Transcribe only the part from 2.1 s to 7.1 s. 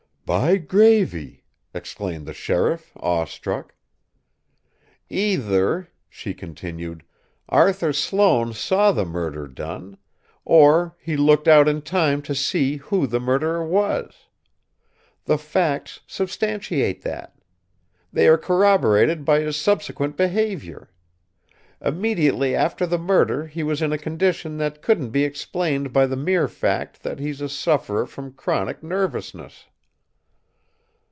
the sheriff, awe struck. "Either," she continued,